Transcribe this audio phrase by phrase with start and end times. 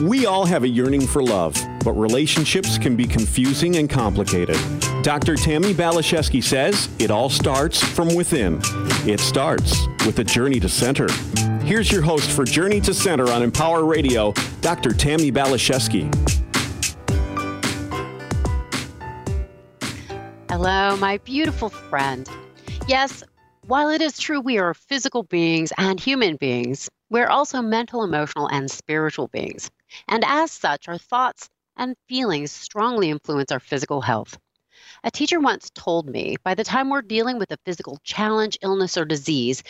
[0.00, 1.54] We all have a yearning for love,
[1.84, 4.56] but relationships can be confusing and complicated.
[5.02, 5.36] Dr.
[5.36, 8.62] Tammy Balashevsky says it all starts from within.
[9.06, 11.06] It starts with a journey to center.
[11.64, 14.32] Here's your host for Journey to Center on Empower Radio,
[14.62, 14.94] Dr.
[14.94, 16.08] Tammy Balashevsky.
[20.48, 22.26] Hello, my beautiful friend.
[22.88, 23.22] Yes,
[23.66, 28.48] while it is true we are physical beings and human beings, we're also mental, emotional,
[28.48, 29.70] and spiritual beings.
[30.08, 34.38] And as such, our thoughts and feelings strongly influence our physical health.
[35.04, 38.96] A teacher once told me by the time we're dealing with a physical challenge, illness,
[38.96, 39.62] or disease,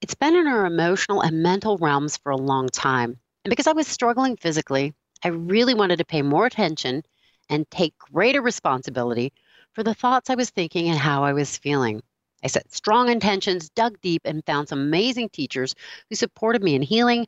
[0.00, 3.18] it's been in our emotional and mental realms for a long time.
[3.44, 7.02] And because I was struggling physically, I really wanted to pay more attention
[7.48, 9.32] and take greater responsibility
[9.72, 12.02] for the thoughts I was thinking and how I was feeling.
[12.42, 15.74] I set strong intentions, dug deep, and found some amazing teachers
[16.08, 17.26] who supported me in healing,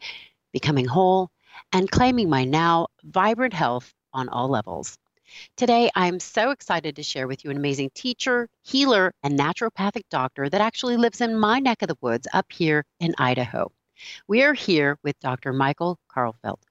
[0.52, 1.30] becoming whole,
[1.72, 4.98] and claiming my now vibrant health on all levels.
[5.56, 10.48] Today, I'm so excited to share with you an amazing teacher, healer, and naturopathic doctor
[10.48, 13.72] that actually lives in my neck of the woods up here in Idaho.
[14.28, 15.52] We are here with Dr.
[15.52, 16.62] Michael Karlfeldt.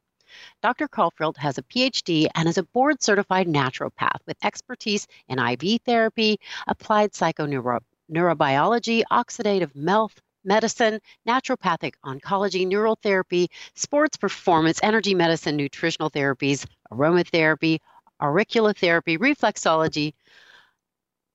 [0.62, 0.88] Dr.
[0.88, 6.40] Karlfeldt has a PhD and is a board certified naturopath with expertise in IV therapy,
[6.68, 16.10] applied psychoneuro- neurobiology, oxidative health, medicine, naturopathic oncology, neural therapy, sports performance, energy medicine, nutritional
[16.10, 17.80] therapies, aromatherapy,
[18.22, 20.14] auriculotherapy, reflexology,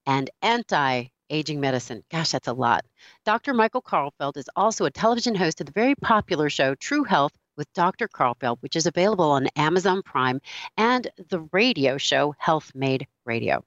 [0.07, 2.05] and anti aging medicine.
[2.11, 2.85] Gosh, that's a lot.
[3.25, 3.53] Dr.
[3.53, 7.73] Michael Karlfeldt is also a television host of the very popular show True Health with
[7.73, 8.07] Dr.
[8.09, 10.41] Karlfeldt, which is available on Amazon Prime,
[10.77, 13.65] and the radio show Health Made Radio.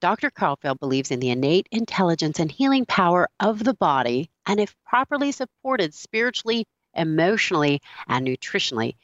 [0.00, 0.30] Dr.
[0.30, 5.30] Karlfeldt believes in the innate intelligence and healing power of the body, and if properly
[5.30, 8.96] supported spiritually, emotionally, and nutritionally,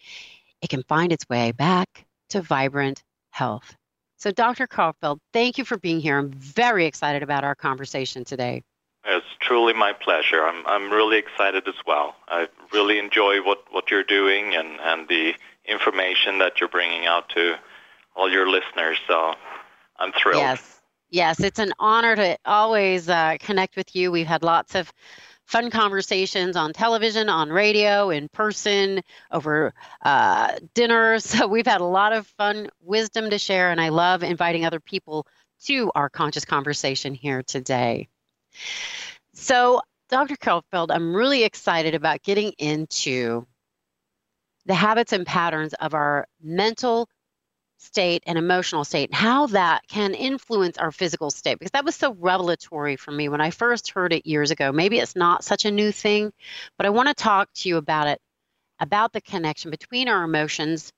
[0.62, 3.76] it can find its way back to vibrant health.
[4.16, 4.66] So, Dr.
[4.66, 6.18] Karlfeldt, thank you for being here.
[6.18, 8.62] I'm very excited about our conversation today.
[9.04, 10.42] It's truly my pleasure.
[10.42, 12.16] I'm, I'm really excited as well.
[12.26, 15.34] I really enjoy what, what you're doing and, and the
[15.66, 17.56] information that you're bringing out to
[18.16, 18.96] all your listeners.
[19.06, 19.34] So
[19.98, 20.40] I'm thrilled.
[20.40, 20.75] Yes.
[21.10, 24.10] Yes, it's an honor to always uh, connect with you.
[24.10, 24.92] We've had lots of
[25.44, 29.00] fun conversations on television, on radio, in person,
[29.30, 29.72] over
[30.04, 31.18] uh, dinner.
[31.26, 34.80] So we've had a lot of fun wisdom to share, and I love inviting other
[34.80, 35.26] people
[35.66, 38.08] to our conscious conversation here today.
[39.32, 40.36] So, Dr.
[40.36, 43.46] Karlfeldt, I'm really excited about getting into
[44.66, 47.08] the habits and patterns of our mental
[47.78, 51.58] state and emotional state, and how that can influence our physical state.
[51.58, 54.72] Because that was so revelatory for me when I first heard it years ago.
[54.72, 56.32] Maybe it's not such a new thing,
[56.76, 58.20] but I want to talk to you about it,
[58.80, 60.92] about the connection between our emotions,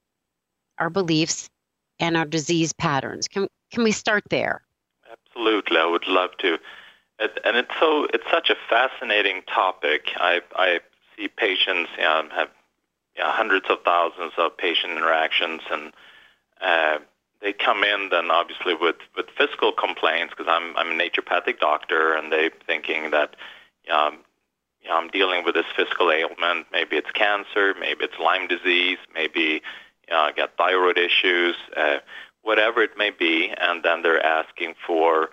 [0.79, 1.51] our beliefs,
[1.99, 3.29] and our disease patterns.
[3.29, 4.63] Can, can we start there?
[5.11, 6.59] Absolutely, I would love to.
[7.19, 10.11] And it's so it's such a fascinating topic.
[10.19, 10.79] I, I
[11.17, 12.49] see patients you know, have
[13.17, 15.93] you know, hundreds of thousands of patient interactions and
[16.61, 16.99] uh,
[17.41, 22.15] they come in then obviously with, with physical complaints because I'm, I'm a naturopathic doctor
[22.15, 23.37] and they thinking that
[23.91, 24.19] um,
[24.83, 26.67] you know, I'm dealing with this physical ailment.
[26.73, 29.63] Maybe it's cancer, maybe it's Lyme disease, maybe
[30.09, 31.99] you know, I got thyroid issues, uh,
[32.43, 33.53] whatever it may be.
[33.59, 35.31] And then they're asking for,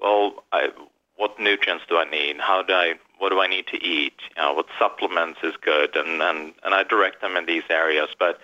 [0.00, 0.70] well, I,
[1.16, 2.40] what nutrients do I need?
[2.40, 4.14] How do I, what do I need to eat?
[4.36, 5.94] You know, what supplements is good?
[5.94, 8.08] And, and, and I direct them in these areas.
[8.18, 8.38] But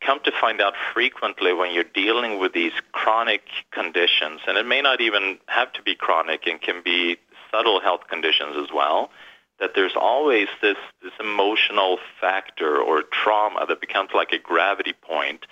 [0.00, 4.80] come to find out frequently when you're dealing with these chronic conditions, and it may
[4.80, 7.16] not even have to be chronic and can be
[7.50, 9.10] subtle health conditions as well,
[9.58, 15.46] that there's always this, this emotional factor or trauma that becomes like a gravity point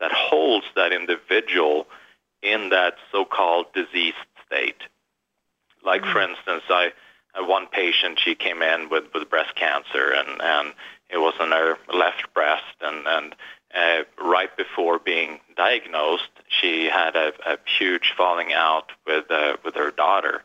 [0.00, 1.86] that holds that individual
[2.42, 4.16] in that so-called diseased
[4.46, 4.82] state.
[5.84, 6.12] Like, mm-hmm.
[6.12, 6.92] for instance, I,
[7.34, 10.72] I one patient, she came in with, with breast cancer, and, and
[11.10, 13.34] it was on her left breast, and, and
[13.74, 19.74] uh, right before being diagnosed, she had a, a huge falling out with uh, with
[19.74, 20.42] her daughter,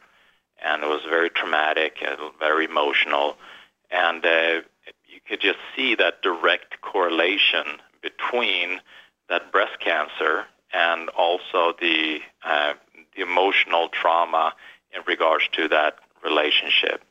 [0.63, 3.37] and it was very traumatic, and very emotional,
[3.89, 4.61] and uh,
[5.07, 7.65] you could just see that direct correlation
[8.01, 8.79] between
[9.29, 12.73] that breast cancer and also the uh,
[13.15, 14.53] the emotional trauma
[14.95, 17.03] in regards to that relationship.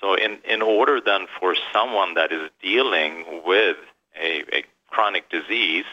[0.00, 3.76] So, in in order then for someone that is dealing with
[4.20, 5.86] a, a chronic disease,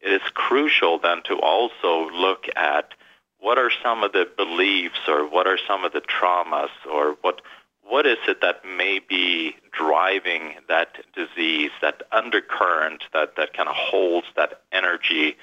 [0.00, 2.94] it is crucial then to also look at
[3.38, 7.42] what are some of the beliefs or what are some of the traumas or what
[7.88, 13.76] what is it that may be driving that disease, that undercurrent that, that kind of
[13.76, 15.36] holds that energy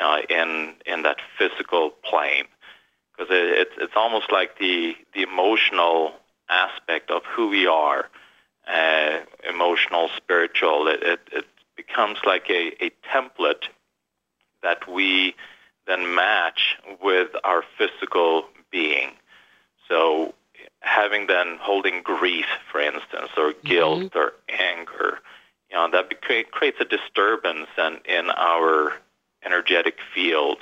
[0.00, 2.46] uh, in in that physical plane?
[3.12, 6.14] Because it, it's it's almost like the the emotional
[6.48, 8.08] aspect of who we are,
[8.66, 9.18] uh,
[9.48, 10.88] emotional, spiritual.
[10.88, 11.46] It, it, it
[11.76, 13.68] becomes like a, a template
[14.62, 15.34] that we
[15.86, 19.10] then match with our physical being.
[19.88, 20.34] So
[20.80, 23.66] having then holding grief, for instance, or mm-hmm.
[23.66, 24.18] guilt mm-hmm.
[24.18, 25.18] or anger,
[25.70, 28.92] you know, that creates a disturbance in, in our
[29.44, 30.58] energetic field.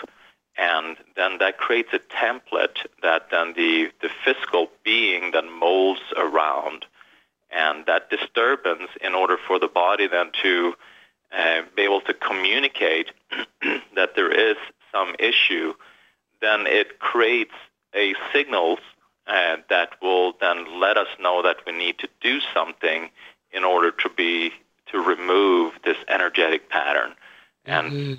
[0.56, 6.86] And then that creates a template that then the, the physical being then molds around.
[7.50, 10.74] And that disturbance, in order for the body then to
[11.36, 13.12] uh, be able to communicate
[13.94, 14.56] that there is
[14.92, 15.74] some issue,
[16.40, 17.54] then it creates
[17.94, 18.78] a signal
[19.26, 23.10] uh, that will then let us know that we need to do something
[23.52, 24.52] in order to be
[24.90, 27.14] to remove this energetic pattern.
[27.64, 28.14] And mm-hmm.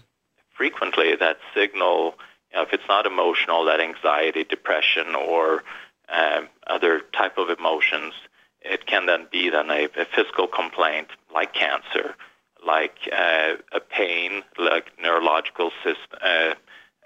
[0.55, 2.15] frequently, that signal,
[2.51, 5.63] you know, if it's not emotional, that anxiety, depression, or
[6.09, 8.13] um, other type of emotions,
[8.61, 12.15] it can then be then a, a physical complaint like cancer,
[12.65, 16.53] like uh, a pain, like neurological system, uh,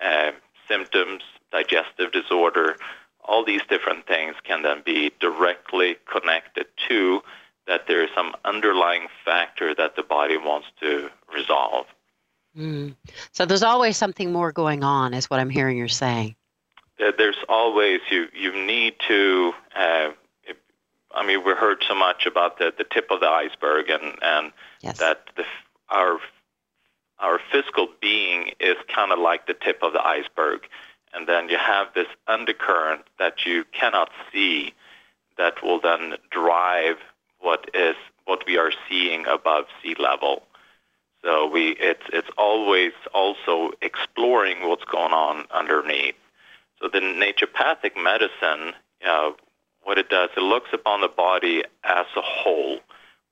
[0.03, 0.31] uh,
[0.67, 2.77] symptoms, digestive disorder,
[3.23, 7.21] all these different things can then be directly connected to
[7.67, 11.85] that there is some underlying factor that the body wants to resolve.
[12.55, 12.95] Mm.
[13.31, 16.35] So there's always something more going on, is what I'm hearing you're saying.
[16.97, 18.27] There's always you.
[18.33, 19.53] You need to.
[21.15, 24.51] I mean, we heard so much about the, the tip of the iceberg, and and
[24.81, 24.99] yes.
[24.99, 25.45] that the,
[25.89, 26.19] our
[27.19, 30.67] our physical being is kind of like the tip of the iceberg
[31.15, 34.73] and then you have this undercurrent that you cannot see
[35.37, 36.97] that will then drive
[37.39, 37.95] what is
[38.25, 40.43] what we are seeing above sea level.
[41.23, 46.15] So we it's it's always also exploring what's going on underneath.
[46.81, 49.35] So the naturopathic medicine, you know,
[49.85, 52.79] what it does, it looks upon the body as a whole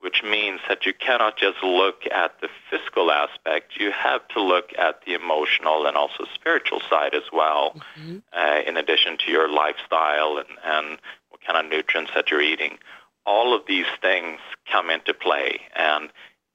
[0.04, 3.80] which means that you cannot just look at the physical aspect.
[3.80, 8.18] You have to look at the emotional and also spiritual side as well, mm-hmm.
[8.34, 12.80] uh, in addition to your lifestyle and, and what kind of nutrients that you're eating.
[13.26, 15.62] All of these things come into play.
[15.74, 16.10] And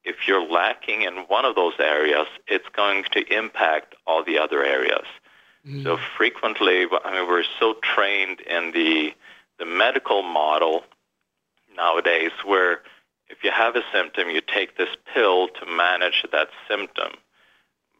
[0.04, 4.62] if you're lacking in one of those areas, it's going to impact all the other
[4.62, 5.06] areas.
[5.66, 5.84] Mm-hmm.
[5.84, 9.14] So frequently, I mean, we're so trained in the,
[9.58, 10.84] the medical model
[11.76, 12.80] nowadays where–
[13.28, 17.12] if you have a symptom, you take this pill to manage that symptom.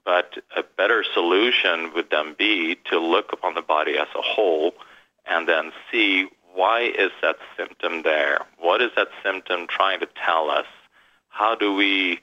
[0.04, 4.72] But a better solution would then be to look upon the body as a whole
[5.26, 8.46] and then see why is that symptom there?
[8.58, 10.66] What is that symptom trying to tell us?
[11.28, 12.20] How do we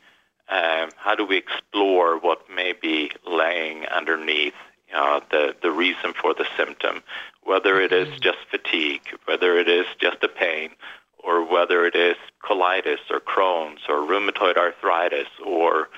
[0.47, 4.53] um, how do we explore what may be laying underneath
[4.93, 7.03] uh, the the reason for the symptom?
[7.45, 10.71] Whether it is just fatigue, whether it is just a pain,
[11.19, 15.89] or whether it is colitis or Crohn's or rheumatoid arthritis or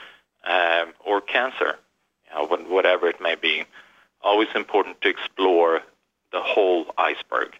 [0.48, 1.78] um, or cancer,
[2.30, 3.64] you know, whatever it may be.
[4.22, 5.82] Always important to explore
[6.32, 7.56] the whole iceberg.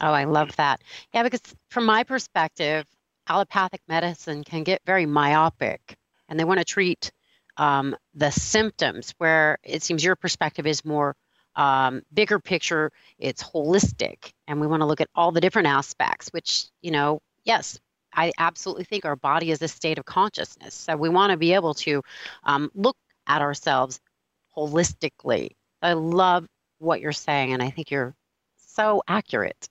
[0.00, 0.82] Oh, I love that.
[1.14, 2.86] Yeah, because from my perspective,
[3.28, 5.96] allopathic medicine can get very myopic,
[6.28, 7.12] and they want to treat
[7.56, 11.14] um, the symptoms, where it seems your perspective is more
[11.56, 16.28] um, bigger picture, it's holistic, and we want to look at all the different aspects,
[16.32, 17.78] which, you know, yes,
[18.14, 20.74] I absolutely think our body is a state of consciousness.
[20.74, 22.02] So we want to be able to
[22.44, 24.00] um, look at ourselves
[24.56, 25.50] holistically.
[25.82, 26.46] I love
[26.78, 28.14] what you're saying, and I think you're
[28.56, 29.68] so accurate.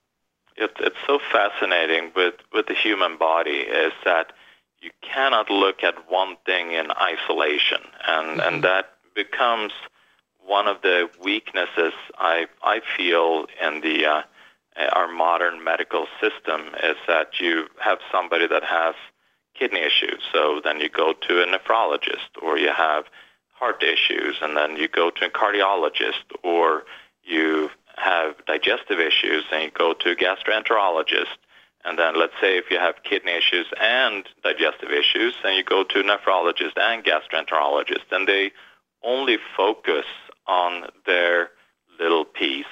[0.57, 4.33] It, it's so fascinating with, with the human body is that
[4.81, 8.39] you cannot look at one thing in isolation, and, mm-hmm.
[8.39, 9.73] and that becomes–
[10.51, 14.22] one of the weaknesses I, I feel in the uh,
[14.91, 18.96] our modern medical system is that you have somebody that has
[19.58, 23.05] kidney issues, so then you go to a nephrologist, or you have
[23.53, 26.84] heart issues, and then you go to a cardiologist, or
[27.24, 31.38] you have digestive issues, and you go to a gastroenterologist.
[31.86, 35.84] And then let's say if you have kidney issues and digestive issues, then you go
[35.86, 38.51] to a nephrologist and gastroenterologist, and they
[39.03, 40.05] only focus
[40.48, 41.50] on their
[42.00, 42.65] little piece,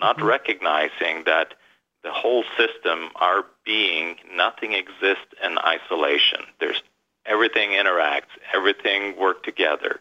[0.00, 0.26] not mm-hmm.
[0.26, 1.54] recognizing that
[2.02, 6.40] the whole system, our being, nothing exists in isolation.
[6.60, 6.82] There's
[7.24, 10.00] everything interacts, everything work together,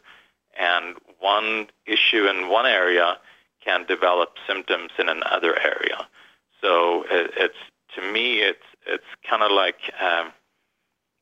[0.59, 3.17] and one issue in one area
[3.63, 6.07] can develop symptoms in another area.
[6.61, 7.55] So it, it's
[7.95, 10.33] to me, it's it's kind of like um,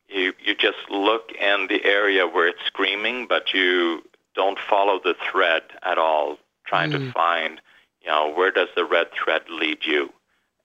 [0.07, 4.03] you you just look in the area where it's screaming, but you
[4.35, 7.05] don't follow the thread at all, trying mm.
[7.05, 7.61] to find
[8.01, 10.11] you know where does the red thread lead you,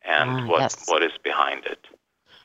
[0.04, 0.88] and ah, what yes.
[0.88, 1.86] what is behind it.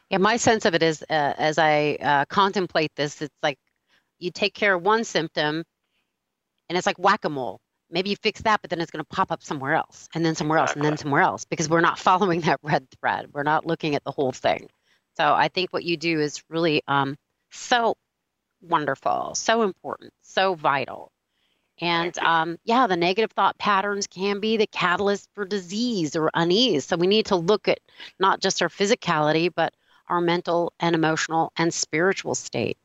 [0.09, 3.57] Yeah, my sense of it is uh, as I uh, contemplate this, it's like
[4.19, 5.63] you take care of one symptom,
[6.67, 7.59] and it's like whack a mole.
[7.89, 10.35] Maybe you fix that, but then it's going to pop up somewhere else, and then
[10.35, 13.27] somewhere else, and then somewhere else, because we're not following that red thread.
[13.33, 14.69] We're not looking at the whole thing.
[15.17, 17.17] So I think what you do is really um,
[17.51, 17.95] so
[18.61, 21.11] wonderful, so important, so vital.
[21.79, 26.85] And um, yeah, the negative thought patterns can be the catalyst for disease or unease.
[26.85, 27.79] So we need to look at
[28.19, 29.73] not just our physicality, but
[30.07, 32.77] our mental and emotional and spiritual state.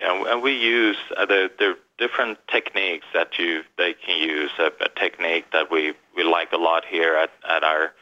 [0.00, 4.50] Yeah, and we use uh, the, the different techniques that you they can use.
[4.58, 7.92] A, a, technique that we, we like a lot here at, at our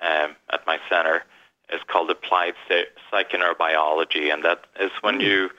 [0.00, 1.24] um, at my center
[1.70, 2.54] is called applied
[3.12, 5.24] psychoneurobiology, and that is when mm.
[5.24, 5.50] you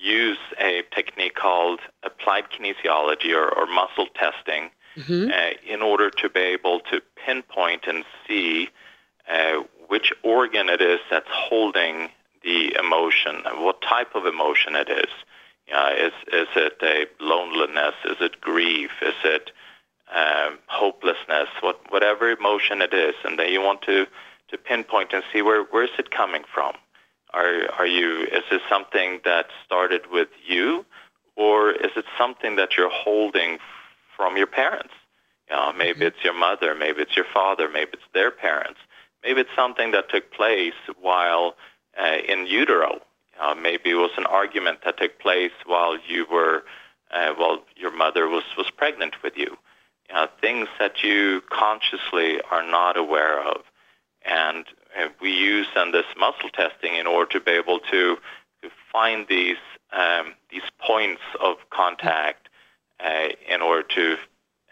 [0.00, 5.30] use a technique called applied kinesiology or, or muscle testing mm-hmm.
[5.30, 8.68] uh, in order to be able to pinpoint and see
[9.28, 12.08] uh, which organ it is that's holding
[12.44, 15.10] the emotion, and what type of emotion it is.
[15.74, 17.94] Uh, is is it a loneliness?
[18.04, 18.90] Is it grief?
[19.02, 19.50] Is it
[20.14, 21.48] um, hopelessness?
[21.60, 24.06] What whatever emotion it is, and then you want to
[24.48, 26.72] to pinpoint and see where where is it coming from.
[27.34, 28.22] Are are you?
[28.22, 30.84] Is this something that started with you,
[31.36, 33.58] or is it something that you're holding
[34.16, 34.94] from your parents?
[35.48, 36.02] You know, maybe mm-hmm.
[36.08, 38.80] it's your mother, maybe it's your father, maybe it's their parents,
[39.22, 41.54] maybe it's something that took place while
[41.98, 43.00] uh, in utero.
[43.40, 46.64] Uh, maybe it was an argument that took place while you were,
[47.12, 49.56] uh, while your mother was, was pregnant with you.
[50.12, 53.62] Uh, things that you consciously are not aware of.
[54.24, 54.64] And
[54.98, 58.16] uh, we use then this muscle testing in order to be able to,
[58.62, 59.56] to find these,
[59.92, 62.48] um, these points of contact
[63.00, 64.16] uh, in order to,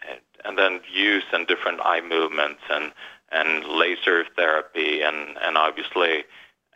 [0.03, 0.15] uh,
[0.45, 2.91] and then use in different eye movements and,
[3.31, 6.23] and laser therapy and, and obviously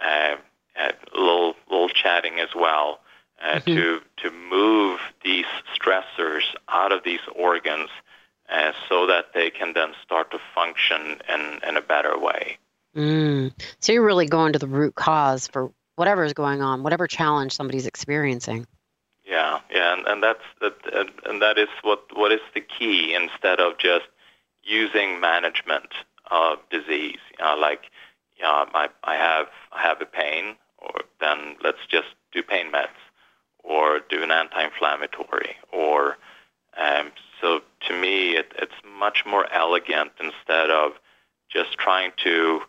[0.04, 0.36] uh,
[0.78, 3.00] a little little chatting as well
[3.42, 3.76] uh, mm-hmm.
[3.76, 7.90] to to move these stressors out of these organs
[8.50, 12.58] uh, so that they can then start to function in, in a better way.
[12.96, 13.54] Mm.
[13.80, 17.54] So you're really going to the root cause for whatever is going on, whatever challenge
[17.54, 18.68] somebody's experiencing.
[19.26, 20.74] Yeah, yeah, and, and that's that,
[21.26, 24.08] and that is what what is the key instead of just
[24.64, 25.88] using management
[26.30, 27.20] of disease.
[27.40, 27.84] You know, like
[28.36, 32.72] you know, I I have I have a pain or then let's just do pain
[32.72, 32.90] meds
[33.64, 36.18] or do an anti-inflammatory or
[36.78, 40.94] um, so to me it, it's much more elegant instead of
[41.50, 42.62] just trying to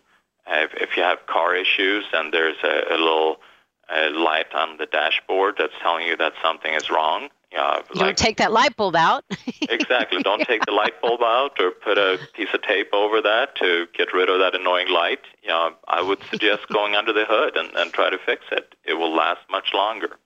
[0.47, 3.37] uh, if, if you have car issues and there's a, a little
[3.95, 8.17] uh, light on the dashboard that's telling you that something is wrong yeah, you like,
[8.17, 9.25] don't take that light bulb out.
[9.69, 10.23] exactly.
[10.23, 13.87] Don't take the light bulb out or put a piece of tape over that to
[13.97, 15.21] get rid of that annoying light.
[15.43, 18.75] You know, I would suggest going under the hood and, and try to fix it.
[18.85, 20.17] It will last much longer.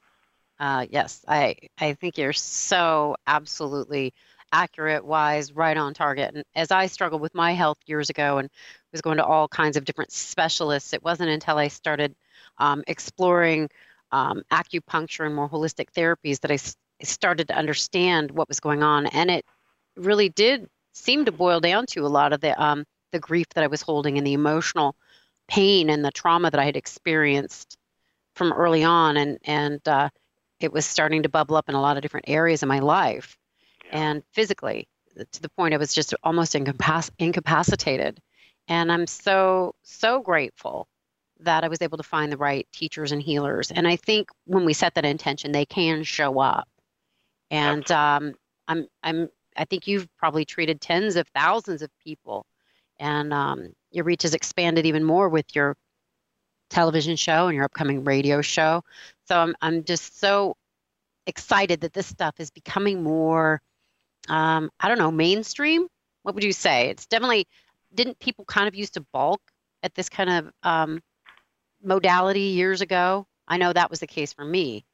[0.60, 4.14] Uh, yes, I, I think you're so absolutely
[4.56, 6.34] accurate, wise, right on target.
[6.34, 8.48] And as I struggled with my health years ago and
[8.90, 12.14] was going to all kinds of different specialists, it wasn't until I started
[12.58, 13.68] um, exploring
[14.12, 16.58] um, acupuncture and more holistic therapies that I
[17.04, 19.44] started to understand what was going on, and it
[19.96, 23.64] really did seem to boil down to a lot of the um, the grief that
[23.64, 24.96] I was holding and the emotional
[25.48, 27.76] pain and the trauma that I had experienced
[28.34, 30.08] from early on, and and uh,
[30.60, 33.36] it was starting to bubble up in a lot of different areas of my life,
[33.92, 34.88] and physically
[35.32, 38.20] to the point I was just almost incapac- incapacitated.
[38.68, 40.88] And I'm so so grateful
[41.40, 43.70] that I was able to find the right teachers and healers.
[43.70, 46.68] And I think when we set that intention, they can show up.
[47.50, 48.34] And um,
[48.66, 52.46] I'm, I'm, I think you've probably treated tens of thousands of people,
[52.98, 55.76] and um, your reach has expanded even more with your
[56.70, 58.82] television show and your upcoming radio show.
[59.24, 60.56] So I'm, I'm just so
[61.26, 63.60] excited that this stuff is becoming more,
[64.28, 65.86] um, I don't know, mainstream.
[66.22, 66.90] What would you say?
[66.90, 67.46] It's definitely.
[67.94, 69.40] Didn't people kind of used to balk
[69.82, 71.02] at this kind of um,
[71.82, 73.26] modality years ago?
[73.48, 74.84] I know that was the case for me.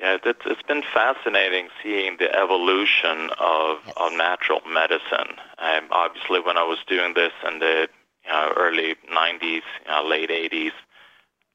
[0.00, 3.94] Yeah, it's, it's been fascinating seeing the evolution of, yes.
[3.96, 5.36] of natural medicine.
[5.58, 7.88] Um, obviously, when I was doing this in the
[8.24, 10.72] you know, early 90s, you know, late 80s,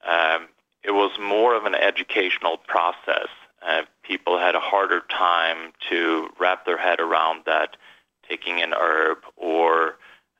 [0.07, 0.47] um,
[0.83, 3.27] it was more of an educational process.
[3.67, 7.75] Uh, people had a harder time to wrap their head around that
[8.27, 9.97] taking an herb or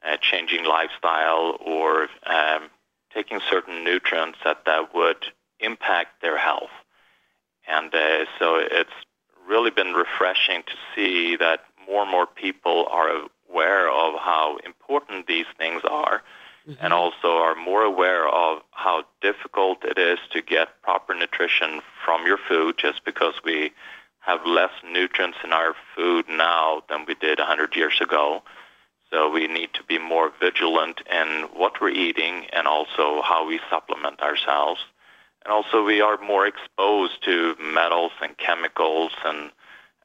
[0.07, 2.69] uh, changing lifestyle or um,
[3.13, 5.25] taking certain nutrients that that would
[5.60, 6.69] impact their health.
[7.67, 8.89] And uh, so it's
[9.48, 15.27] really been refreshing to see that more and more people are aware of how important
[15.27, 16.22] these things are
[16.67, 16.83] mm-hmm.
[16.83, 22.25] and also are more aware of how difficult it is to get proper nutrition from
[22.25, 23.71] your food just because we
[24.19, 28.43] have less nutrients in our food now than we did 100 years ago.
[29.09, 33.62] So we need to be more vigilant in what we're eating and also how we
[33.69, 34.81] supplement ourselves.
[35.45, 39.51] And also we are more exposed to metals and chemicals and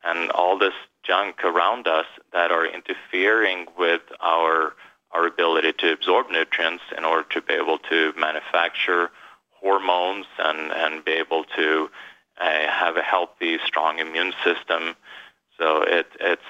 [0.04, 4.74] and all this junk around us that are interfering with our
[5.12, 9.10] our ability to absorb nutrients in order to be able to manufacture
[9.50, 11.90] hormones and, and be able to
[12.40, 14.96] uh, have a healthy, strong immune system.
[15.58, 16.42] So it, it's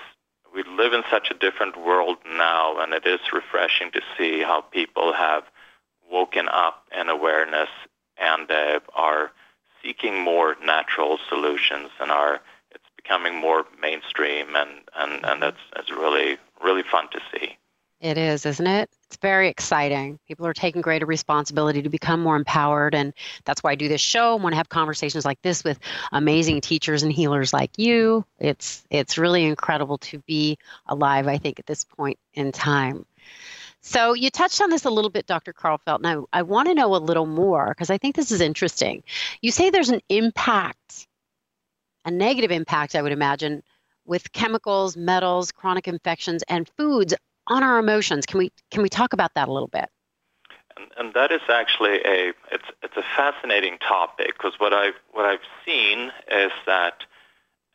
[0.55, 4.61] we live in such a different world now, and it is refreshing to see how
[4.61, 5.45] people have
[6.11, 7.71] woken up in awareness
[8.19, 9.33] and uh, are
[9.83, 12.41] seeking more natural solutions and are
[12.71, 17.57] it's becoming more mainstream and, and, and that's, that's really really fun to see.
[18.03, 18.91] It is, isn't it?
[19.07, 20.19] It's very exciting.
[20.27, 22.97] People are taking greater responsibility to become more empowered.
[22.97, 24.33] And that's why I do this show.
[24.33, 25.79] I want to have conversations like this with
[26.11, 28.25] amazing teachers and healers like you.
[28.41, 33.07] It's it's really incredible to be alive, I think, at this point in time.
[33.83, 35.53] So you touched on this a little bit, Dr.
[35.53, 36.01] Karlfeldt.
[36.01, 39.05] Now I want to know a little more because I think this is interesting.
[39.43, 41.07] You say there's an impact,
[42.05, 43.63] a negative impact, I would imagine,
[44.05, 47.15] with chemicals, metals, chronic infections, and foods
[47.47, 48.27] on our emotions.
[48.27, 49.89] Can we can we talk about that a little bit?
[50.77, 55.27] And, and that is actually a it's it's a fascinating topic because what I what
[55.27, 57.05] I've seen is that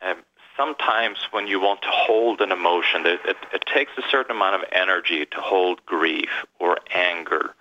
[0.02, 0.18] um,
[0.56, 4.56] sometimes when you want to hold an emotion, it, it, it, takes a certain amount
[4.56, 7.54] of energy to hold grief or anger,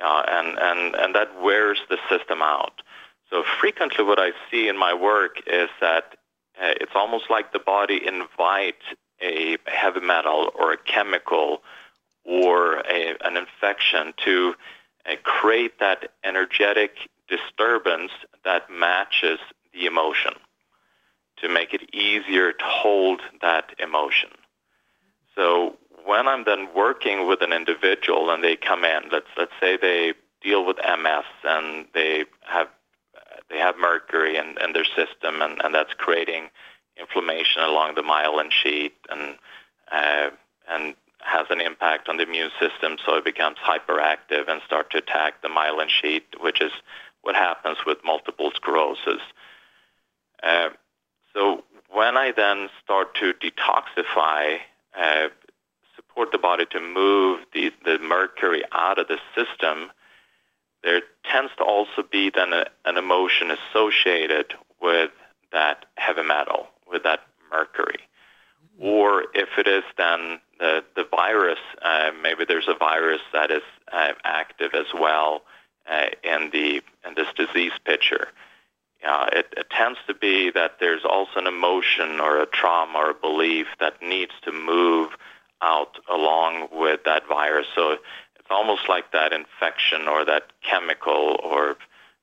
[0.00, 2.82] uh, and and and that wears the system out.
[3.30, 6.16] So frequently, what I see in my work is that
[6.60, 8.84] uh, it's almost like the body invites
[9.22, 11.62] a heavy metal or a chemical
[12.24, 14.54] or a, an infection to
[15.06, 18.12] uh, create that energetic disturbance
[18.44, 19.38] that matches
[19.72, 20.32] the emotion
[21.38, 24.30] to make it easier to hold that emotion.
[25.34, 29.76] So when I'm then working with an individual and they come in, let's let's say
[29.76, 32.68] they deal with MS and they have
[33.50, 36.48] they have mercury in, in their system and, and that's creating
[36.98, 39.36] inflammation along the myelin sheath and
[39.90, 40.30] uh,
[40.68, 44.98] and has an impact on the immune system, so it becomes hyperactive and start to
[44.98, 46.72] attack the myelin sheath, which is
[47.22, 49.22] what happens with multiple sclerosis.
[50.42, 50.70] Uh,
[51.32, 54.58] so when I then start to detoxify,
[54.98, 55.28] uh,
[55.94, 59.92] support the body to move the, the mercury out of the system,
[60.82, 65.10] there tends to also be then a, an emotion associated with
[65.52, 68.00] that heavy metal with that mercury.
[68.80, 73.62] Or if it is then the, the virus, uh, maybe there's a virus that is
[73.92, 75.42] uh, active as well
[75.90, 78.28] uh, in, the, in this disease picture.
[79.06, 83.10] Uh, it, it tends to be that there's also an emotion or a trauma or
[83.10, 85.10] a belief that needs to move
[85.60, 87.66] out along with that virus.
[87.74, 91.76] So it's almost like that infection or that chemical or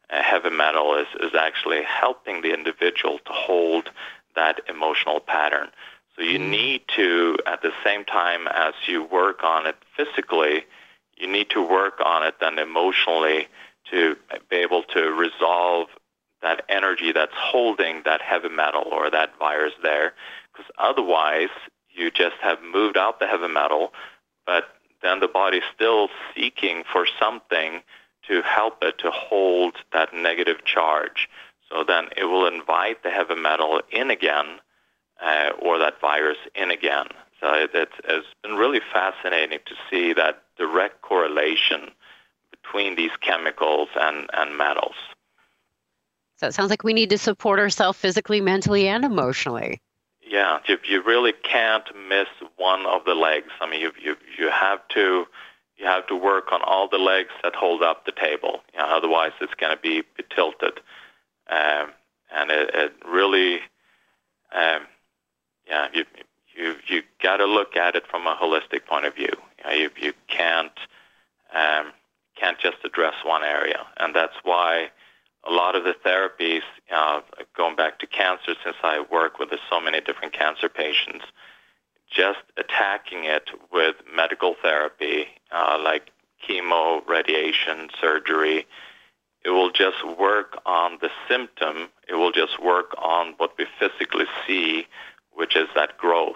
[0.10, 3.92] heavy metal is, is actually helping the individual to hold
[4.36, 5.70] that emotional pattern.
[6.16, 6.50] So you mm.
[6.50, 10.66] need to, at the same time as you work on it physically,
[11.18, 13.48] you need to work on it then emotionally
[13.92, 14.16] to
[14.50, 15.88] be able to resolve
[16.42, 20.14] that energy that's holding that heavy metal or that virus there.
[20.52, 21.50] Because otherwise,
[21.90, 23.94] you just have moved out the heavy metal,
[24.46, 24.66] but
[25.02, 27.82] then the body's still seeking for something
[28.28, 31.28] to help it to hold that negative charge.
[31.70, 34.60] So then it will invite the heavy metal in again
[35.22, 37.08] uh, or that virus in again.
[37.42, 41.92] It, it's been really fascinating to see that direct correlation
[42.52, 44.96] between these chemicals and, and metals.
[46.38, 49.82] So it sounds like we need to support ourselves physically, mentally, and emotionally.
[50.22, 53.50] Yeah, you, you really can't miss one of the legs.
[53.60, 55.26] I mean, you, you, you have to
[55.78, 58.62] you have to work on all the legs that hold up the table.
[58.74, 60.82] You know, otherwise, it's going to be, be tilted.
[61.50, 61.92] Um,
[62.36, 63.56] and it, it really,
[64.54, 64.82] um,
[65.66, 66.04] yeah, you
[66.60, 69.32] you you got to look at it from a holistic point of view.
[69.72, 70.78] You, you can't
[71.54, 71.94] um,
[72.40, 74.92] can't just address one area, and that's why
[75.48, 76.62] a lot of the therapies,
[76.94, 77.22] uh,
[77.56, 81.26] going back to cancer, since I work with so many different cancer patients,
[82.12, 86.12] just attacking it with medical therapy, uh, like
[86.48, 88.66] chemo, radiation, surgery.
[89.46, 91.90] It will just work on the symptom.
[92.10, 94.88] It will just work on what we physically see,
[95.32, 96.36] which is that growth.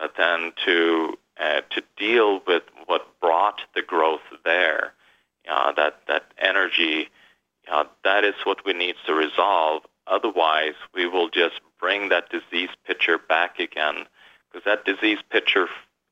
[0.00, 4.94] But then to uh, to deal with what brought the growth there,
[5.48, 7.08] uh, that that energy,
[7.70, 9.82] uh, that is what we need to resolve.
[10.06, 14.06] Otherwise, we will just bring that disease picture back again,
[14.50, 15.68] because that disease picture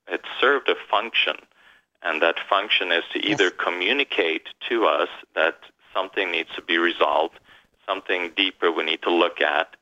[0.07, 1.37] it served a function,
[2.03, 3.55] and that function is to either yes.
[3.59, 5.59] communicate to us that
[5.94, 7.38] something needs to be resolved,
[7.87, 9.77] something deeper we need to look at,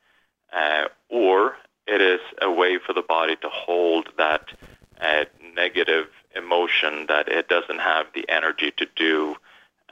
[0.53, 4.49] uh, or it is a way for the body to hold that
[5.01, 9.37] uh, negative emotion that it doesn't have the energy to do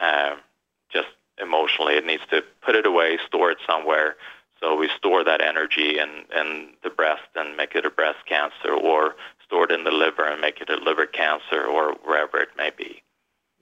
[0.01, 0.35] uh,
[0.91, 1.09] just
[1.41, 1.95] emotionally.
[1.95, 4.17] It needs to put it away, store it somewhere.
[4.61, 8.73] So we store that energy in, in the breast and make it a breast cancer,
[8.73, 12.49] or store it in the liver and make it a liver cancer, or wherever it
[12.57, 13.03] may be.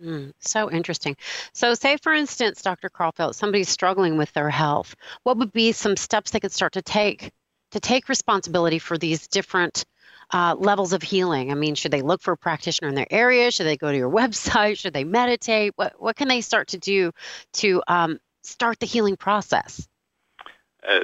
[0.03, 1.16] Mm, so interesting.
[1.53, 2.88] So, say for instance, Dr.
[2.88, 4.95] Karlfeldt, somebody's struggling with their health.
[5.23, 7.33] What would be some steps they could start to take
[7.73, 9.85] to take responsibility for these different
[10.33, 11.51] uh, levels of healing?
[11.51, 13.51] I mean, should they look for a practitioner in their area?
[13.51, 14.79] Should they go to your website?
[14.79, 15.73] Should they meditate?
[15.77, 17.13] What what can they start to do
[17.55, 19.87] to um, start the healing process?
[20.87, 21.01] Uh,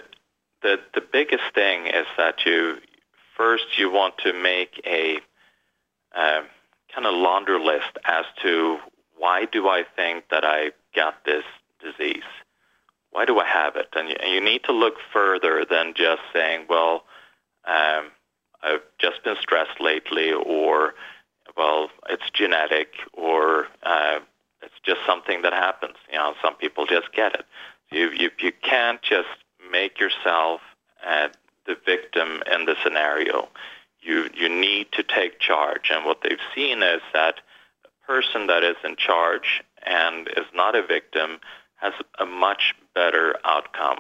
[0.63, 2.79] the the biggest thing is that you
[3.37, 5.17] first you want to make a
[6.15, 6.45] um,
[6.93, 8.79] kind of laundry list as to
[9.17, 11.45] why do I think that I got this
[11.81, 12.18] disease?
[13.11, 13.89] Why do I have it?
[13.95, 17.05] And you, and you need to look further than just saying, well,
[17.67, 18.11] um,
[18.63, 20.95] I've just been stressed lately, or
[21.57, 24.21] well, it's genetic, or uh,
[24.63, 25.95] it's just something that happens.
[26.11, 27.45] You know, some people just get it.
[27.91, 29.29] You you you can't just
[29.71, 30.61] make yourself
[31.07, 31.29] uh,
[31.67, 33.49] the victim in the scenario.
[34.01, 37.41] You you need to take charge, and what they've seen is that
[37.85, 41.41] a person that is in charge and is not a victim
[41.79, 43.99] has a much better outcome.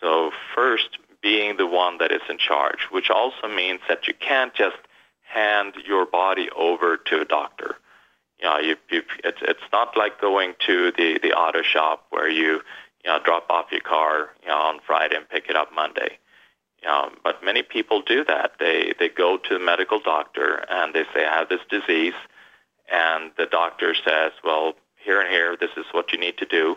[0.00, 4.54] So first, being the one that is in charge, which also means that you can't
[4.54, 4.76] just
[5.22, 7.76] hand your body over to a doctor.
[8.40, 12.30] You know, you, you, it's, it's not like going to the, the auto shop where
[12.30, 12.60] you,
[13.04, 16.18] you know, drop off your car you know, on Friday and pick it up Monday.
[16.82, 18.52] You know, but many people do that.
[18.60, 22.14] They, they go to the medical doctor and they say, I have this disease.
[22.90, 24.74] And the doctor says, well,
[25.08, 26.76] here and here, this is what you need to do.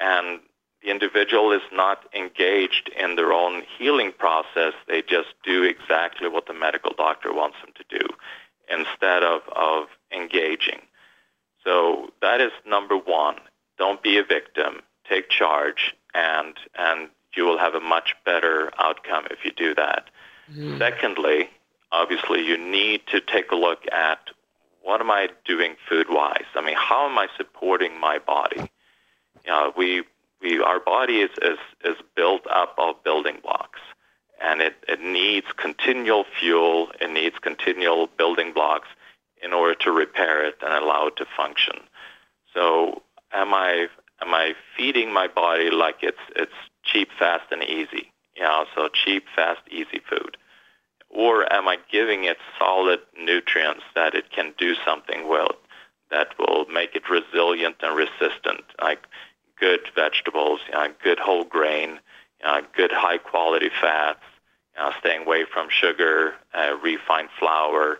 [0.00, 0.38] And
[0.82, 4.72] the individual is not engaged in their own healing process.
[4.86, 8.06] They just do exactly what the medical doctor wants them to do
[8.70, 10.80] instead of, of engaging.
[11.64, 13.36] So that is number one.
[13.78, 14.82] Don't be a victim.
[15.08, 20.04] Take charge, and and you will have a much better outcome if you do that.
[20.52, 20.78] Mm.
[20.78, 21.50] Secondly,
[21.90, 24.20] obviously, you need to take a look at
[24.82, 26.44] what am I doing food wise.
[26.54, 28.70] I mean, how am I supporting my body?
[29.44, 30.02] You know, we
[30.40, 33.80] we our body is, is, is built up of building blocks
[34.42, 38.88] and it, it needs continual fuel, it needs continual building blocks
[39.42, 41.76] in order to repair it and allow it to function.
[42.52, 43.88] So am I
[44.20, 46.52] am I feeding my body like it's it's
[46.84, 48.12] cheap, fast and easy?
[48.36, 50.36] You know, so cheap, fast, easy food.
[51.10, 55.56] Or am I giving it solid nutrients that it can do something with
[56.10, 58.62] that will make it resilient and resistant?
[58.80, 59.06] Like
[59.58, 62.00] good vegetables, know, good whole grain,
[62.44, 64.20] know, good high quality fats,
[64.82, 67.98] know, staying away from sugar, uh, refined flour,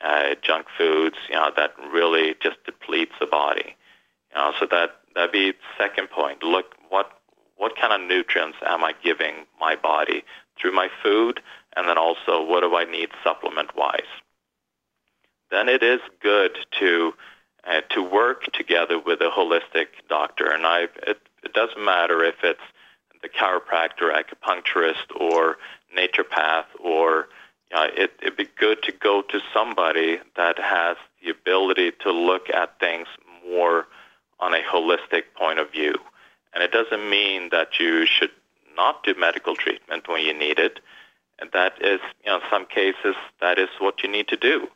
[0.00, 3.76] uh, junk foods, you know, that really just depletes the body.
[4.30, 6.42] You know, so that that'd be second point.
[6.42, 7.12] Look what
[7.56, 10.24] what kind of nutrients am I giving my body
[10.58, 11.40] through my food,
[11.76, 14.00] and then also what do I need supplement wise.
[15.52, 17.12] Then it is good to
[17.64, 20.50] uh, to work together with a holistic doctor.
[20.50, 22.58] And I, it, it doesn't matter if it's
[23.22, 25.58] the chiropractor, acupuncturist, or
[25.96, 27.28] naturopath, or
[27.72, 32.50] uh, it, it'd be good to go to somebody that has the ability to look
[32.50, 33.06] at things
[33.48, 33.86] more
[34.40, 35.94] on a holistic point of view.
[36.54, 38.32] And it doesn't mean that you should
[38.74, 40.80] not do medical treatment when you need it.
[41.38, 44.68] And that is, you know, in some cases, that is what you need to do.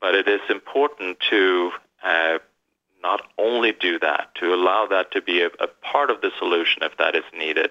[0.00, 1.70] But it is important to
[2.02, 2.38] uh,
[3.02, 6.82] not only do that, to allow that to be a, a part of the solution
[6.82, 7.70] if that is needed,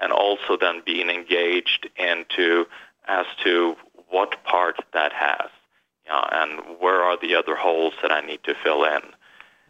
[0.00, 2.66] and also then being engaged into
[3.06, 3.76] as to
[4.08, 5.50] what part that has,
[6.04, 9.00] you know, and where are the other holes that I need to fill in.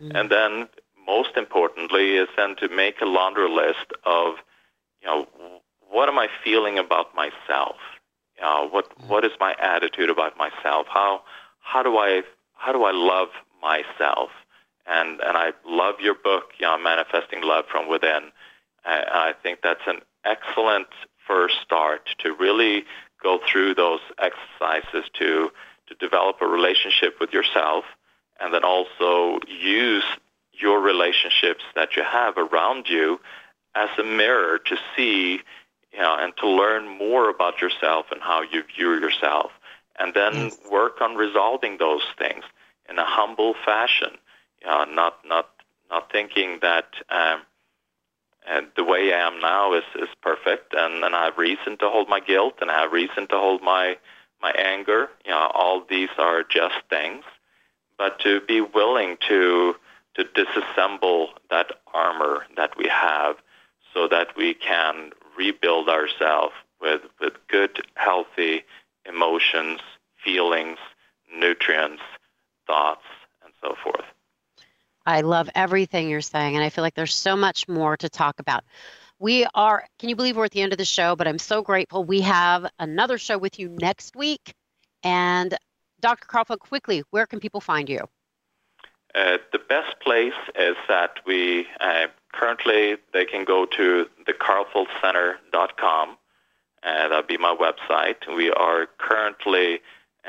[0.01, 0.17] Mm-hmm.
[0.17, 0.69] And then
[1.07, 4.35] most importantly is then to make a laundry list of,
[5.01, 5.27] you know,
[5.90, 7.77] what am I feeling about myself?
[8.37, 9.09] You know, what mm-hmm.
[9.09, 10.87] what is my attitude about myself?
[10.88, 11.23] How
[11.64, 12.22] how do I
[12.53, 13.29] how do I love
[13.61, 14.31] myself
[14.87, 18.31] And and I love your book, you know, Manifesting Love from Within.
[18.85, 20.88] I, I think that's an excellent
[21.27, 22.85] first start to really
[23.22, 25.50] go through those exercises to
[25.88, 27.85] to develop a relationship with yourself
[28.40, 30.05] and then also use
[30.53, 33.20] your relationships that you have around you
[33.74, 35.40] as a mirror to see
[35.92, 39.53] you know, and to learn more about yourself and how you view yourself
[39.99, 40.59] and then yes.
[40.71, 42.45] work on resolving those things
[42.89, 44.11] in a humble fashion
[44.65, 45.51] you know, not not
[45.91, 47.43] not thinking that um,
[48.47, 51.89] and the way I am now is, is perfect, and, and I have reason to
[51.89, 53.97] hold my guilt, and I have reason to hold my
[54.41, 55.11] my anger.
[55.25, 57.25] You know, all these are just things,
[57.99, 59.77] but to be willing to
[60.15, 63.37] to disassemble that armor that we have,
[63.93, 68.65] so that we can rebuild ourselves with with good, healthy
[69.09, 69.81] emotions,
[70.25, 70.79] feelings,
[71.37, 72.03] nutrients,
[72.67, 73.05] thoughts,
[73.45, 74.05] and so forth.
[75.07, 78.38] I love everything you're saying, and I feel like there's so much more to talk
[78.38, 78.64] about.
[79.19, 81.14] We are, can you believe we're at the end of the show?
[81.14, 82.05] But I'm so grateful.
[82.05, 84.55] We have another show with you next week.
[85.03, 85.57] And
[86.01, 86.27] Dr.
[86.27, 88.01] Karlfeldt, quickly, where can people find you?
[89.14, 96.17] Uh, the best place is that we uh, currently they can go to thekarlfeldtcenter.com.
[96.85, 98.16] Uh, that'll be my website.
[98.35, 99.81] We are currently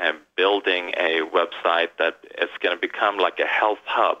[0.02, 4.18] uh, building a website that is going to become like a health hub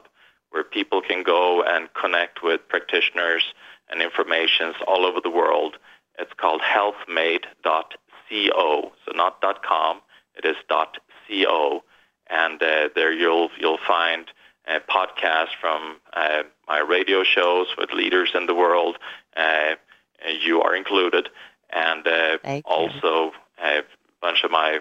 [0.50, 3.54] where people can go and connect with practitioners
[3.88, 5.76] and informations all over the world.
[6.18, 10.00] It's called healthmade.co, so not .com,
[10.34, 11.84] it is .co,
[12.28, 14.26] and uh, there you'll you'll find
[14.66, 18.98] a podcast from uh, my radio shows with leaders in the world.
[19.36, 19.76] Uh,
[20.40, 21.28] you are included,
[21.72, 23.82] and uh, also a
[24.20, 24.80] bunch of my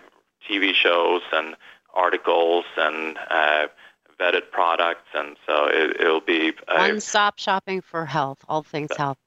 [0.49, 1.55] TV shows and
[1.93, 3.67] articles and uh,
[4.19, 9.17] vetted products, and so it, will be a, one-stop shopping for health, all things health.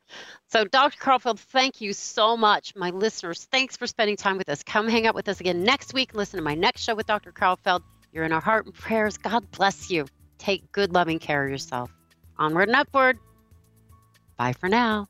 [0.48, 0.98] So, Dr.
[0.98, 2.74] Karlfeldt, thank you so much.
[2.74, 4.62] My listeners, thanks for spending time with us.
[4.62, 6.14] Come hang out with us again next week.
[6.14, 7.32] Listen to my next show with Dr.
[7.32, 7.82] Karlfeldt.
[8.12, 9.18] You're in our heart and prayers.
[9.18, 10.06] God bless you.
[10.38, 11.90] Take good, loving care of yourself.
[12.38, 13.18] Onward and upward.
[14.36, 15.08] Bye for now.